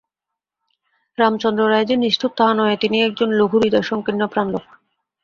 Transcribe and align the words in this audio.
রামচন্দ্র 1.17 1.61
রায় 1.69 1.85
যে 1.85 1.95
নিষ্ঠুর 1.95 2.31
তাহা 2.37 2.53
নহে, 2.53 2.75
তিনি 2.77 2.97
একজন 3.01 3.29
লঘুহৃদয়, 3.31 3.81
সঙ্কীর্ণপ্রাণ 3.81 4.47
লােক। 4.51 4.65